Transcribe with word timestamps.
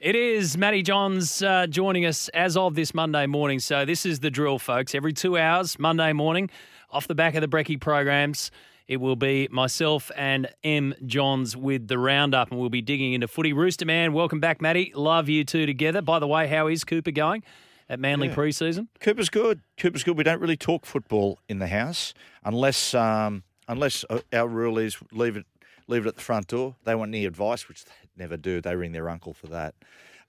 It 0.00 0.16
is 0.16 0.56
Matty 0.56 0.80
Johns 0.80 1.42
uh, 1.42 1.66
joining 1.66 2.06
us 2.06 2.30
as 2.30 2.56
of 2.56 2.74
this 2.74 2.94
Monday 2.94 3.26
morning. 3.26 3.58
So 3.58 3.84
this 3.84 4.06
is 4.06 4.20
the 4.20 4.30
drill, 4.30 4.58
folks. 4.58 4.94
Every 4.94 5.12
two 5.12 5.36
hours, 5.36 5.78
Monday 5.78 6.14
morning, 6.14 6.48
off 6.90 7.06
the 7.06 7.14
back 7.14 7.34
of 7.34 7.42
the 7.42 7.48
Brecky 7.48 7.78
programs, 7.78 8.50
it 8.88 8.96
will 8.96 9.14
be 9.14 9.46
myself 9.50 10.10
and 10.16 10.48
M. 10.64 10.94
Johns 11.04 11.54
with 11.54 11.86
the 11.86 11.98
roundup, 11.98 12.50
and 12.50 12.58
we'll 12.58 12.70
be 12.70 12.80
digging 12.80 13.12
into 13.12 13.28
footy. 13.28 13.52
Rooster 13.52 13.84
Man, 13.84 14.14
welcome 14.14 14.40
back, 14.40 14.62
Matty. 14.62 14.90
Love 14.94 15.28
you 15.28 15.44
two 15.44 15.66
together. 15.66 16.00
By 16.00 16.18
the 16.18 16.26
way, 16.26 16.46
how 16.48 16.68
is 16.68 16.82
Cooper 16.82 17.10
going 17.10 17.44
at 17.86 18.00
Manly 18.00 18.28
Yeah. 18.28 18.34
pre-season? 18.34 18.88
Cooper's 19.00 19.28
good. 19.28 19.60
Cooper's 19.76 20.02
good. 20.02 20.16
We 20.16 20.24
don't 20.24 20.40
really 20.40 20.56
talk 20.56 20.86
football 20.86 21.40
in 21.46 21.58
the 21.58 21.68
house 21.68 22.14
unless 22.42 22.94
um, 22.94 23.42
unless 23.68 24.06
uh, 24.08 24.20
our 24.32 24.48
rule 24.48 24.78
is 24.78 24.96
leave 25.12 25.36
it 25.36 25.44
leave 25.90 26.06
it 26.06 26.08
at 26.08 26.16
the 26.16 26.22
front 26.22 26.46
door. 26.46 26.76
They 26.84 26.94
want 26.94 27.10
any 27.10 27.26
advice, 27.26 27.68
which 27.68 27.84
they 27.84 27.92
never 28.16 28.36
do. 28.36 28.60
They 28.60 28.76
ring 28.76 28.92
their 28.92 29.08
uncle 29.08 29.34
for 29.34 29.48
that. 29.48 29.74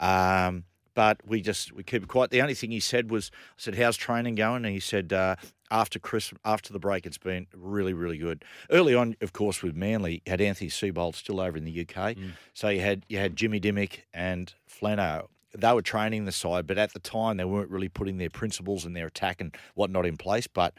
Um, 0.00 0.64
but 0.94 1.18
we 1.24 1.40
just 1.40 1.72
we 1.72 1.82
keep 1.82 2.02
it 2.02 2.08
quiet. 2.08 2.30
The 2.30 2.42
only 2.42 2.54
thing 2.54 2.70
he 2.70 2.80
said 2.80 3.10
was, 3.10 3.30
I 3.32 3.54
said, 3.58 3.74
"How's 3.76 3.96
training 3.96 4.34
going?" 4.34 4.64
And 4.64 4.74
he 4.74 4.80
said, 4.80 5.12
uh, 5.12 5.36
"After 5.70 5.98
Christmas, 5.98 6.40
after 6.44 6.72
the 6.72 6.78
break, 6.80 7.06
it's 7.06 7.18
been 7.18 7.46
really, 7.54 7.92
really 7.92 8.18
good." 8.18 8.44
Early 8.70 8.94
on, 8.94 9.14
of 9.20 9.32
course, 9.32 9.62
with 9.62 9.76
Manly, 9.76 10.22
you 10.26 10.30
had 10.30 10.40
Anthony 10.40 10.68
Seibold 10.68 11.14
still 11.14 11.40
over 11.40 11.56
in 11.56 11.64
the 11.64 11.86
UK, 11.86 12.16
so 12.54 12.68
you 12.68 12.80
had 12.80 13.06
you 13.08 13.18
had 13.18 13.36
Jimmy 13.36 13.60
Dimmick 13.60 14.06
and 14.12 14.52
Flano. 14.68 15.28
They 15.56 15.72
were 15.72 15.82
training 15.82 16.24
the 16.26 16.32
side, 16.32 16.66
but 16.66 16.78
at 16.78 16.92
the 16.92 17.00
time 17.00 17.36
they 17.36 17.44
weren't 17.44 17.70
really 17.70 17.88
putting 17.88 18.18
their 18.18 18.30
principles 18.30 18.84
and 18.84 18.94
their 18.96 19.06
attack 19.06 19.40
and 19.40 19.54
whatnot 19.74 20.06
in 20.06 20.16
place. 20.16 20.46
But 20.46 20.74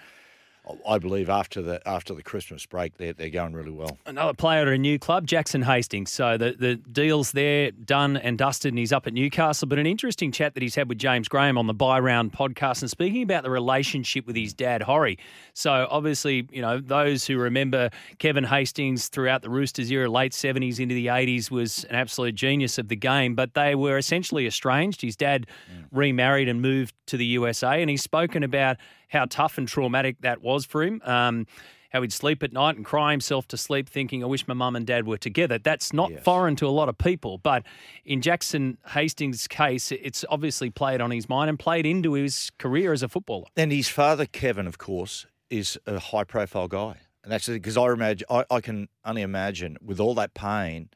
I 0.86 1.00
believe 1.00 1.28
after 1.28 1.62
the 1.62 1.81
after 1.88 2.14
the 2.14 2.22
Christmas 2.22 2.66
break, 2.67 2.98
they're 2.98 3.14
they're 3.14 3.30
going 3.30 3.54
really 3.54 3.72
well. 3.72 3.98
Another 4.06 4.34
player 4.34 4.62
at 4.62 4.67
a 4.67 4.78
new 4.78 5.00
club, 5.00 5.26
Jackson 5.26 5.64
Hastings. 5.64 6.12
So 6.12 6.38
the, 6.38 6.56
the 6.58 6.76
deal's 6.76 7.31
there, 7.31 7.72
done 7.72 8.16
and 8.16 8.38
dusted, 8.38 8.72
and 8.72 8.78
he's 8.78 8.94
up 8.94 9.08
at 9.08 9.14
Newcastle. 9.14 9.67
But 9.67 9.80
an 9.80 9.88
interesting 9.88 10.32
chat 10.32 10.54
that 10.54 10.62
he's 10.62 10.76
had 10.76 10.88
with 10.88 11.00
James 11.00 11.28
Graham 11.28 11.58
on 11.58 11.66
the 11.66 11.73
Bye 11.73 12.00
Round 12.00 12.32
podcast 12.32 12.82
and 12.82 12.92
speaking 12.92 13.23
about 13.23 13.42
the 13.42 13.50
relationship 13.50 14.28
with 14.28 14.36
his 14.36 14.54
dad, 14.54 14.84
Horry. 14.84 15.17
So 15.54 15.88
obviously, 15.89 16.48
you 16.52 16.62
know, 16.62 16.80
those 16.80 17.26
who 17.26 17.38
remember 17.38 17.89
Kevin 18.20 18.44
Hastings 18.44 19.08
throughout 19.08 19.42
the 19.42 19.50
Roosters 19.50 19.92
era, 19.92 20.09
late 20.09 20.32
70s 20.32 20.80
into 20.80 20.94
the 20.94 21.08
80s, 21.08 21.50
was 21.50 21.86
an 21.86 21.95
absolute 21.95 22.36
genius 22.36 22.78
of 22.78 22.88
the 22.88 22.95
game. 22.95 23.34
But 23.34 23.56
they 23.56 23.73
were 23.73 23.98
essentially 23.98 24.45
estranged. 24.45 25.02
His 25.02 25.16
dad 25.16 25.48
mm. 25.73 25.86
remarried 25.92 26.48
and 26.48 26.62
moved 26.62 26.94
to 27.08 27.17
the 27.17 27.26
USA, 27.26 27.82
and 27.82 27.89
he's 27.89 28.04
spoken 28.04 28.44
about 28.44 28.78
how 29.12 29.26
tough 29.26 29.58
and 29.58 29.67
traumatic 29.67 30.17
that 30.22 30.42
was 30.42 30.66
for 30.66 30.81
him. 30.84 31.02
Um, 31.06 31.45
how 31.92 32.02
he'd 32.02 32.14
sleep 32.14 32.42
at 32.42 32.54
night 32.54 32.78
and 32.78 32.86
cry 32.86 33.12
himself 33.12 33.45
to 33.50 33.58
sleep 33.58 33.90
thinking, 33.90 34.23
I 34.23 34.26
wish 34.28 34.48
my 34.48 34.54
mum 34.54 34.78
and 34.78 34.88
dad 34.88 35.06
were 35.06 35.17
together. 35.17 35.58
That's 35.58 35.92
not 35.92 36.09
Yes. 36.09 36.23
foreign 36.23 36.56
to 36.56 36.66
a 36.66 36.70
lot 36.72 36.88
of 36.88 36.98
people. 36.98 37.38
But 37.38 37.64
in 38.06 38.22
Jackson 38.22 38.78
Hastings' 38.94 39.45
case, 39.50 39.92
it's 39.92 40.23
obviously 40.30 40.70
played 40.70 41.02
on 41.02 41.12
his 41.12 41.28
mind 41.28 41.50
and 41.50 41.59
played 41.59 41.86
into 41.86 42.14
his 42.14 42.50
career 42.58 42.94
as 42.94 43.04
a 43.04 43.09
footballer. 43.09 43.48
And 43.58 43.73
his 43.73 43.89
father, 43.89 44.26
Kevin, 44.26 44.67
of 44.67 44.78
course, 44.78 45.26
is 45.50 45.78
a 45.86 46.00
high 46.00 46.23
profile 46.23 46.70
guy. 46.70 46.95
And 47.26 47.32
that's 47.33 47.50
because 47.50 47.76
I 47.76 47.92
imagine 47.92 48.26
I, 48.30 48.45
I 48.50 48.61
can 48.61 48.88
only 49.04 49.21
imagine 49.21 49.76
with 49.83 50.00
all 50.00 50.16
that 50.16 50.33
pain 50.33 50.89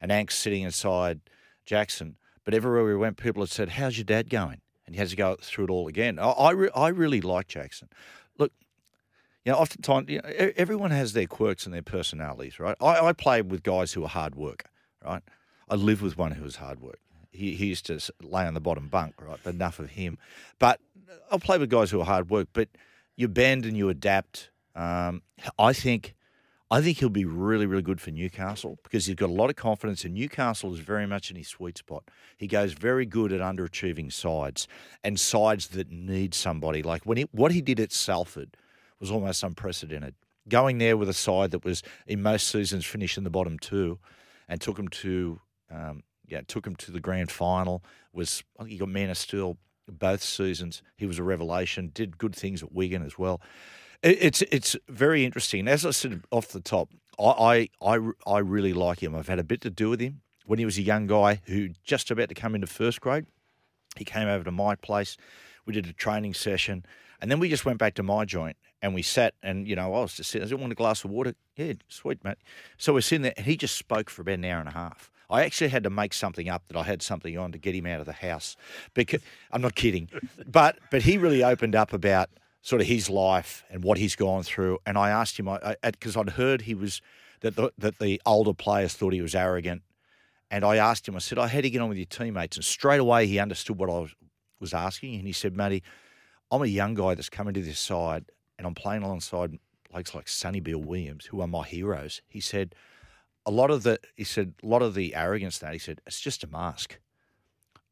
and 0.00 0.10
angst 0.10 0.32
sitting 0.32 0.62
inside 0.64 1.20
Jackson. 1.64 2.16
But 2.44 2.54
everywhere 2.54 2.84
we 2.84 2.96
went, 2.96 3.18
people 3.18 3.42
had 3.42 3.50
said, 3.50 3.68
How's 3.70 3.96
your 3.96 4.04
dad 4.04 4.28
going? 4.30 4.62
And 4.90 4.96
he 4.96 4.98
has 4.98 5.10
to 5.10 5.16
go 5.16 5.36
through 5.40 5.66
it 5.66 5.70
all 5.70 5.86
again. 5.86 6.18
I, 6.18 6.30
I, 6.30 6.50
re- 6.50 6.70
I 6.74 6.88
really 6.88 7.20
like 7.20 7.46
Jackson. 7.46 7.88
Look, 8.38 8.50
you 9.44 9.52
know, 9.52 9.58
oftentimes 9.58 10.08
you 10.08 10.20
know, 10.20 10.50
everyone 10.56 10.90
has 10.90 11.12
their 11.12 11.28
quirks 11.28 11.64
and 11.64 11.72
their 11.72 11.80
personalities, 11.80 12.58
right? 12.58 12.76
I, 12.80 12.98
I 12.98 13.12
play 13.12 13.40
with 13.40 13.62
guys 13.62 13.92
who 13.92 14.02
are 14.02 14.08
hard 14.08 14.34
work, 14.34 14.64
right? 15.04 15.22
I 15.68 15.76
live 15.76 16.02
with 16.02 16.18
one 16.18 16.32
who 16.32 16.42
was 16.42 16.56
hard 16.56 16.80
work. 16.80 16.98
He, 17.30 17.54
he 17.54 17.66
used 17.66 17.86
to 17.86 18.00
lay 18.20 18.44
on 18.44 18.54
the 18.54 18.60
bottom 18.60 18.88
bunk, 18.88 19.14
right? 19.22 19.38
Enough 19.46 19.78
of 19.78 19.90
him. 19.90 20.18
But 20.58 20.80
I'll 21.30 21.38
play 21.38 21.58
with 21.58 21.70
guys 21.70 21.92
who 21.92 22.00
are 22.00 22.04
hard 22.04 22.28
work, 22.28 22.48
but 22.52 22.68
you 23.14 23.28
bend 23.28 23.64
and 23.64 23.76
you 23.76 23.90
adapt. 23.90 24.50
Um, 24.74 25.22
I 25.56 25.72
think, 25.72 26.16
I 26.72 26.80
think 26.80 26.98
he'll 26.98 27.08
be 27.08 27.24
really, 27.24 27.66
really 27.66 27.82
good 27.82 28.00
for 28.00 28.12
Newcastle 28.12 28.78
because 28.84 29.06
he's 29.06 29.16
got 29.16 29.28
a 29.28 29.32
lot 29.32 29.50
of 29.50 29.56
confidence, 29.56 30.04
and 30.04 30.14
Newcastle 30.14 30.72
is 30.72 30.78
very 30.78 31.06
much 31.06 31.30
in 31.30 31.36
his 31.36 31.48
sweet 31.48 31.76
spot. 31.76 32.04
He 32.36 32.46
goes 32.46 32.74
very 32.74 33.06
good 33.06 33.32
at 33.32 33.40
underachieving 33.40 34.12
sides 34.12 34.68
and 35.02 35.18
sides 35.18 35.68
that 35.68 35.90
need 35.90 36.32
somebody. 36.32 36.82
Like 36.82 37.02
when 37.04 37.18
he, 37.18 37.26
what 37.32 37.50
he 37.50 37.60
did 37.60 37.80
at 37.80 37.90
Salford 37.90 38.56
was 39.00 39.10
almost 39.10 39.42
unprecedented. 39.42 40.14
Going 40.48 40.78
there 40.78 40.96
with 40.96 41.08
a 41.08 41.14
side 41.14 41.50
that 41.50 41.64
was 41.64 41.82
in 42.06 42.22
most 42.22 42.48
seasons 42.48 42.86
finished 42.86 43.18
in 43.18 43.24
the 43.24 43.30
bottom 43.30 43.58
two, 43.58 43.98
and 44.48 44.60
took 44.60 44.78
him 44.78 44.88
to, 44.88 45.40
um, 45.70 46.02
yeah, 46.26 46.40
took 46.46 46.66
him 46.66 46.76
to 46.76 46.92
the 46.92 47.00
grand 47.00 47.30
final. 47.30 47.82
Was 48.12 48.42
I 48.58 48.62
think 48.62 48.72
he 48.72 48.78
got 48.78 48.88
man 48.88 49.10
of 49.10 49.18
steel 49.18 49.58
both 49.90 50.22
seasons. 50.22 50.82
He 50.96 51.06
was 51.06 51.18
a 51.18 51.22
revelation. 51.22 51.90
Did 51.92 52.18
good 52.18 52.34
things 52.34 52.62
at 52.62 52.72
Wigan 52.72 53.04
as 53.04 53.18
well. 53.18 53.40
It, 54.02 54.18
it's 54.20 54.42
it's 54.42 54.76
very 54.88 55.24
interesting. 55.24 55.68
As 55.68 55.84
I 55.84 55.90
said 55.90 56.22
off 56.30 56.48
the 56.48 56.60
top, 56.60 56.90
I, 57.18 57.68
I 57.82 57.98
I 58.26 58.38
really 58.38 58.72
like 58.72 59.02
him. 59.02 59.14
I've 59.14 59.28
had 59.28 59.38
a 59.38 59.44
bit 59.44 59.60
to 59.62 59.70
do 59.70 59.90
with 59.90 60.00
him 60.00 60.22
when 60.46 60.58
he 60.58 60.64
was 60.64 60.78
a 60.78 60.82
young 60.82 61.06
guy 61.06 61.40
who 61.46 61.70
just 61.84 62.10
about 62.10 62.28
to 62.28 62.34
come 62.34 62.54
into 62.54 62.66
first 62.66 63.00
grade. 63.00 63.26
He 63.96 64.04
came 64.04 64.28
over 64.28 64.44
to 64.44 64.50
my 64.50 64.74
place. 64.74 65.16
We 65.66 65.74
did 65.74 65.86
a 65.86 65.92
training 65.92 66.34
session, 66.34 66.84
and 67.20 67.30
then 67.30 67.38
we 67.38 67.48
just 67.48 67.64
went 67.64 67.78
back 67.78 67.94
to 67.94 68.02
my 68.02 68.24
joint 68.24 68.56
and 68.82 68.94
we 68.94 69.02
sat. 69.02 69.34
And 69.42 69.68
you 69.68 69.76
know, 69.76 69.94
I 69.94 70.00
was 70.00 70.14
just 70.14 70.30
sitting. 70.30 70.46
I 70.46 70.48
said, 70.48 70.58
"Want 70.58 70.72
a 70.72 70.76
glass 70.76 71.04
of 71.04 71.10
water?" 71.10 71.34
Yeah, 71.56 71.74
sweet, 71.88 72.24
mate. 72.24 72.38
So 72.78 72.94
we're 72.94 73.02
sitting 73.02 73.22
there, 73.22 73.34
and 73.36 73.46
he 73.46 73.56
just 73.56 73.76
spoke 73.76 74.08
for 74.08 74.22
about 74.22 74.34
an 74.34 74.44
hour 74.44 74.60
and 74.60 74.68
a 74.68 74.72
half. 74.72 75.10
I 75.28 75.44
actually 75.44 75.68
had 75.68 75.84
to 75.84 75.90
make 75.90 76.12
something 76.12 76.48
up 76.48 76.64
that 76.68 76.76
I 76.76 76.82
had 76.82 77.02
something 77.02 77.38
on 77.38 77.52
to 77.52 77.58
get 77.58 77.74
him 77.74 77.86
out 77.86 78.00
of 78.00 78.06
the 78.06 78.12
house. 78.12 78.56
Because 78.94 79.20
I'm 79.52 79.62
not 79.62 79.74
kidding, 79.74 80.08
but 80.46 80.78
but 80.90 81.02
he 81.02 81.18
really 81.18 81.44
opened 81.44 81.76
up 81.76 81.92
about 81.92 82.30
sort 82.62 82.80
of 82.80 82.86
his 82.86 83.08
life 83.08 83.64
and 83.70 83.82
what 83.82 83.98
he's 83.98 84.16
gone 84.16 84.42
through. 84.42 84.78
And 84.84 84.98
I 84.98 85.10
asked 85.10 85.38
him, 85.38 85.48
because 85.82 86.16
I'd 86.16 86.30
heard 86.30 86.62
he 86.62 86.74
was 86.74 87.00
that 87.40 87.56
the, 87.56 87.72
that 87.78 87.98
the 87.98 88.20
older 88.26 88.52
players 88.52 88.94
thought 88.94 89.12
he 89.12 89.22
was 89.22 89.34
arrogant. 89.34 89.82
And 90.50 90.64
I 90.64 90.76
asked 90.76 91.08
him, 91.08 91.16
I 91.16 91.20
said, 91.20 91.38
I 91.38 91.46
had 91.46 91.62
to 91.62 91.70
get 91.70 91.80
on 91.80 91.88
with 91.88 91.98
your 91.98 92.06
teammates. 92.06 92.56
And 92.56 92.64
straight 92.64 93.00
away 93.00 93.26
he 93.26 93.38
understood 93.38 93.78
what 93.78 93.88
I 93.88 94.00
was, 94.00 94.14
was 94.58 94.74
asking. 94.74 95.14
And 95.14 95.26
he 95.26 95.32
said, 95.32 95.56
Matty, 95.56 95.82
I'm 96.50 96.62
a 96.62 96.66
young 96.66 96.94
guy 96.94 97.14
that's 97.14 97.30
coming 97.30 97.54
to 97.54 97.62
this 97.62 97.78
side 97.78 98.26
and 98.58 98.66
I'm 98.66 98.74
playing 98.74 99.02
alongside 99.02 99.58
blokes 99.90 100.14
like 100.14 100.28
Sonny 100.28 100.60
Bill 100.60 100.80
Williams, 100.80 101.26
who 101.26 101.40
are 101.40 101.46
my 101.46 101.64
heroes. 101.64 102.20
He 102.28 102.40
said, 102.40 102.74
a 103.46 103.50
lot 103.50 103.70
of 103.70 103.84
the, 103.84 103.98
he 104.16 104.24
said, 104.24 104.54
a 104.62 104.66
lot 104.66 104.82
of 104.82 104.94
the 104.94 105.14
arrogance 105.14 105.58
that 105.58 105.72
he 105.72 105.78
said, 105.78 106.00
it's 106.06 106.20
just 106.20 106.44
a 106.44 106.46
mask. 106.46 106.98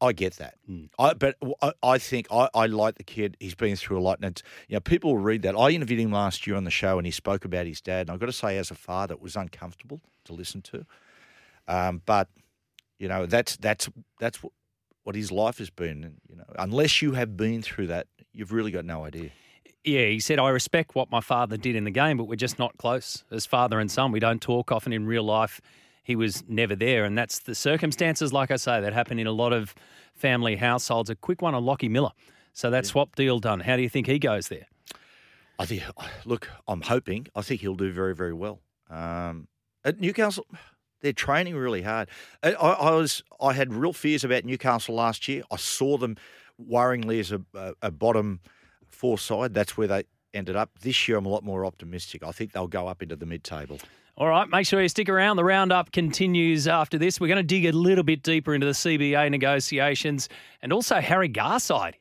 I 0.01 0.13
get 0.13 0.35
that. 0.35 0.55
I, 0.97 1.13
but 1.13 1.35
I, 1.61 1.73
I 1.83 1.97
think 1.97 2.27
I, 2.31 2.49
I 2.53 2.67
like 2.67 2.95
the 2.95 3.03
kid. 3.03 3.35
He's 3.39 3.55
been 3.55 3.75
through 3.75 3.99
a 3.99 4.01
lot. 4.01 4.19
And 4.21 4.31
it's, 4.31 4.43
you 4.67 4.75
know, 4.75 4.79
people 4.79 5.11
will 5.11 5.21
read 5.21 5.41
that. 5.41 5.55
I 5.55 5.69
interviewed 5.69 5.99
him 5.99 6.11
last 6.11 6.47
year 6.47 6.55
on 6.55 6.63
the 6.63 6.71
show 6.71 6.97
and 6.97 7.05
he 7.05 7.11
spoke 7.11 7.45
about 7.45 7.65
his 7.65 7.81
dad. 7.81 8.01
And 8.01 8.11
I've 8.11 8.19
got 8.19 8.27
to 8.27 8.33
say, 8.33 8.57
as 8.57 8.71
a 8.71 8.75
father, 8.75 9.13
it 9.13 9.21
was 9.21 9.35
uncomfortable 9.35 10.01
to 10.25 10.33
listen 10.33 10.61
to. 10.61 10.85
Um, 11.67 12.01
but 12.05 12.29
you 12.99 13.07
know 13.07 13.25
that's 13.25 13.57
that's 13.57 13.89
that's 14.19 14.43
what, 14.43 14.53
what 15.03 15.15
his 15.15 15.31
life 15.31 15.57
has 15.57 15.69
been. 15.69 16.17
You 16.29 16.35
know, 16.35 16.43
unless 16.57 17.01
you 17.01 17.13
have 17.13 17.35
been 17.35 17.61
through 17.61 17.87
that, 17.87 18.07
you've 18.33 18.51
really 18.51 18.71
got 18.71 18.85
no 18.85 19.05
idea. 19.05 19.31
Yeah, 19.85 20.07
he 20.07 20.19
said, 20.19 20.39
I 20.39 20.49
respect 20.49 20.93
what 20.93 21.09
my 21.09 21.21
father 21.21 21.55
did 21.55 21.75
in 21.75 21.85
the 21.85 21.91
game, 21.91 22.17
but 22.17 22.25
we're 22.25 22.35
just 22.35 22.59
not 22.59 22.77
close 22.77 23.23
as 23.31 23.45
father 23.45 23.79
and 23.79 23.89
son. 23.89 24.11
We 24.11 24.19
don't 24.19 24.41
talk 24.41 24.73
often 24.73 24.91
in 24.91 25.05
real 25.05 25.23
life. 25.23 25.61
He 26.09 26.15
was 26.15 26.43
never 26.47 26.75
there. 26.75 27.05
And 27.05 27.15
that's 27.15 27.37
the 27.37 27.53
circumstances, 27.53 28.33
like 28.33 28.49
I 28.49 28.55
say, 28.55 28.81
that 28.81 28.93
happen 28.93 29.19
in 29.19 29.27
a 29.27 29.31
lot 29.31 29.53
of 29.53 29.75
family 30.15 30.55
households. 30.55 31.11
A 31.11 31.15
quick 31.15 31.43
one 31.43 31.53
on 31.53 31.63
Lockie 31.63 31.87
Miller. 31.87 32.09
So 32.51 32.71
that 32.71 32.87
swap 32.87 33.15
deal 33.15 33.37
done. 33.37 33.59
How 33.59 33.75
do 33.75 33.83
you 33.83 33.89
think 33.89 34.07
he 34.07 34.17
goes 34.17 34.47
there? 34.47 34.65
I 35.59 35.67
think. 35.67 35.83
Look, 36.25 36.49
I'm 36.67 36.81
hoping. 36.81 37.27
I 37.35 37.41
think 37.41 37.61
he'll 37.61 37.75
do 37.75 37.91
very, 37.93 38.15
very 38.15 38.33
well. 38.33 38.59
Um, 38.89 39.49
at 39.85 39.99
Newcastle, 39.99 40.47
they're 41.01 41.13
training 41.13 41.55
really 41.55 41.83
hard. 41.83 42.09
I, 42.41 42.53
I 42.53 42.71
I 42.71 42.91
was. 42.95 43.21
I 43.39 43.53
had 43.53 43.71
real 43.71 43.93
fears 43.93 44.23
about 44.23 44.45
Newcastle 44.45 44.95
last 44.95 45.27
year. 45.27 45.43
I 45.51 45.57
saw 45.57 45.99
them 45.99 46.17
worryingly 46.59 47.19
as 47.19 47.31
a, 47.31 47.41
a, 47.53 47.73
a 47.83 47.91
bottom 47.91 48.39
four 48.87 49.19
side. 49.19 49.53
That's 49.53 49.77
where 49.77 49.87
they 49.87 50.05
ended 50.33 50.55
up. 50.55 50.71
This 50.81 51.07
year, 51.07 51.17
I'm 51.17 51.25
a 51.25 51.29
lot 51.29 51.43
more 51.43 51.65
optimistic. 51.65 52.23
I 52.23 52.31
think 52.31 52.51
they'll 52.51 52.67
go 52.67 52.87
up 52.87 53.01
into 53.01 53.15
the 53.15 53.25
mid-table. 53.25 53.79
All 54.17 54.27
right, 54.27 54.49
make 54.49 54.67
sure 54.67 54.81
you 54.81 54.89
stick 54.89 55.07
around. 55.07 55.37
The 55.37 55.45
roundup 55.45 55.93
continues 55.93 56.67
after 56.67 56.97
this. 56.97 57.21
We're 57.21 57.27
going 57.27 57.37
to 57.37 57.43
dig 57.43 57.65
a 57.65 57.71
little 57.71 58.03
bit 58.03 58.21
deeper 58.21 58.53
into 58.53 58.67
the 58.67 58.73
CBA 58.73 59.31
negotiations 59.31 60.27
and 60.61 60.73
also 60.73 60.99
Harry 60.99 61.29
Garside. 61.29 61.93